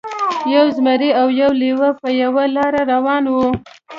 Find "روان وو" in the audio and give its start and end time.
2.91-3.47